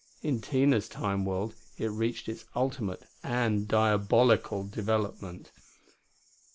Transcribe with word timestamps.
In 0.23 0.41
Tina's 0.41 0.89
Time 0.89 1.25
world 1.25 1.53
it 1.77 1.91
reached 1.91 2.27
its 2.27 2.45
ultimate 2.55 3.03
and 3.21 3.67
diabolical 3.67 4.63
development.... 4.63 5.51